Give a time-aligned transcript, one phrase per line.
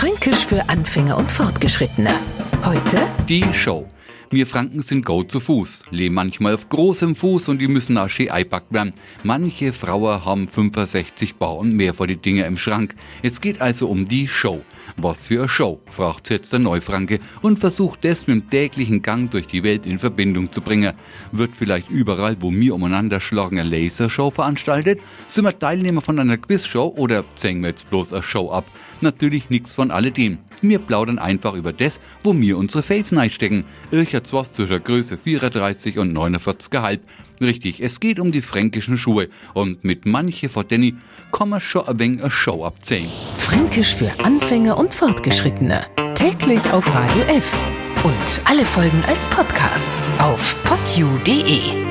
[0.00, 2.08] Fränkisch für Anfänger und Fortgeschrittene.
[2.64, 3.86] Heute Die Show.
[4.30, 8.08] Wir Franken sind go zu Fuß, leben manchmal auf großem Fuß und die müssen auch
[8.08, 8.94] schön eingepackt werden.
[9.24, 12.94] Manche Frauen haben 65 Bar und mehr vor die Dinge im Schrank.
[13.22, 14.62] Es geht also um die Show.
[14.96, 19.30] Was für eine Show, fragt jetzt der Neufranke und versucht das mit dem täglichen Gang
[19.30, 20.94] durch die Welt in Verbindung zu bringen.
[21.32, 25.00] Wird vielleicht überall, wo wir umeinander schlagen, eine Lasershow veranstaltet?
[25.26, 28.64] Sind wir Teilnehmer von einer Quizshow oder zählen wir jetzt bloß eine Show ab?
[29.00, 30.38] Natürlich nichts von alledem.
[30.62, 33.64] Wir plaudern einfach über das, wo wir unsere Face stecken.
[33.90, 37.00] Ich hat's was zwischen Größe 34 und 49,5.
[37.40, 39.28] Richtig, es geht um die fränkischen Schuhe.
[39.54, 40.94] Und mit manche vor Danny
[41.32, 43.08] kann man schon ein wenig eine Show abzählen.
[43.50, 45.84] Fränkisch für Anfänger und Fortgeschrittene.
[46.14, 47.52] Täglich auf Radio F.
[48.04, 49.88] Und alle Folgen als Podcast
[50.20, 51.89] auf podu.de.